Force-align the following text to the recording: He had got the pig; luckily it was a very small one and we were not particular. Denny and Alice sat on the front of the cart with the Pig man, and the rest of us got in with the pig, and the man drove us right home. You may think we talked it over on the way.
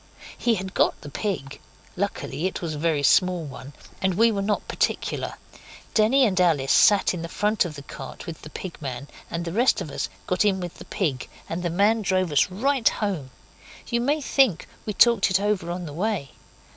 He 0.35 0.55
had 0.55 0.73
got 0.73 0.99
the 1.01 1.11
pig; 1.11 1.59
luckily 1.95 2.47
it 2.47 2.59
was 2.59 2.73
a 2.73 2.79
very 2.79 3.03
small 3.03 3.43
one 3.45 3.73
and 4.01 4.15
we 4.15 4.31
were 4.31 4.41
not 4.41 4.67
particular. 4.67 5.35
Denny 5.93 6.25
and 6.25 6.41
Alice 6.41 6.71
sat 6.71 7.13
on 7.13 7.21
the 7.21 7.29
front 7.29 7.65
of 7.65 7.75
the 7.75 7.83
cart 7.83 8.25
with 8.25 8.41
the 8.41 8.49
Pig 8.49 8.81
man, 8.81 9.07
and 9.29 9.45
the 9.45 9.53
rest 9.53 9.79
of 9.79 9.91
us 9.91 10.09
got 10.25 10.43
in 10.43 10.59
with 10.59 10.79
the 10.79 10.85
pig, 10.85 11.29
and 11.47 11.61
the 11.61 11.69
man 11.69 12.01
drove 12.01 12.31
us 12.31 12.49
right 12.49 12.89
home. 12.89 13.29
You 13.89 14.01
may 14.01 14.21
think 14.21 14.67
we 14.87 14.93
talked 14.93 15.29
it 15.29 15.39
over 15.39 15.69
on 15.69 15.85
the 15.85 15.93
way. 15.93 16.31